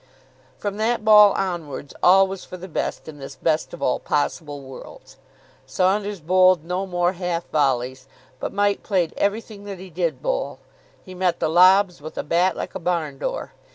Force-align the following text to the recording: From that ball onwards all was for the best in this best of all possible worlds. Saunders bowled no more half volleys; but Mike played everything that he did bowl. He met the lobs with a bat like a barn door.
From 0.57 0.77
that 0.77 1.05
ball 1.05 1.31
onwards 1.33 1.93
all 2.01 2.27
was 2.27 2.43
for 2.43 2.57
the 2.57 2.67
best 2.67 3.07
in 3.07 3.19
this 3.19 3.35
best 3.35 3.71
of 3.71 3.83
all 3.83 3.99
possible 3.99 4.59
worlds. 4.63 5.17
Saunders 5.67 6.21
bowled 6.21 6.65
no 6.65 6.87
more 6.87 7.13
half 7.13 7.45
volleys; 7.51 8.07
but 8.39 8.51
Mike 8.51 8.81
played 8.81 9.13
everything 9.15 9.65
that 9.65 9.77
he 9.77 9.91
did 9.91 10.23
bowl. 10.23 10.57
He 11.05 11.13
met 11.13 11.39
the 11.39 11.49
lobs 11.49 12.01
with 12.01 12.17
a 12.17 12.23
bat 12.23 12.57
like 12.57 12.73
a 12.73 12.79
barn 12.79 13.19
door. 13.19 13.53